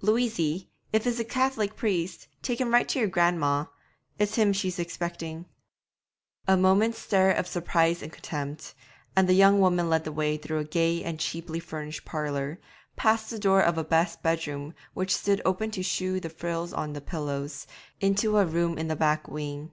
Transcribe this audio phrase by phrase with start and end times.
[0.00, 3.68] 'Louisy, if it's a Cath'lic priest, take him right in to your gran'ma;
[4.16, 5.44] it's him she's expecting.'
[6.46, 8.74] A moment's stare of surprise and contempt,
[9.16, 12.60] and the young woman led the way through a gay and cheaply furnished parlour,
[12.94, 16.92] past the door of a best bedroom which stood open to shew the frills on
[16.92, 17.66] the pillows,
[18.00, 19.72] into a room in the back wing.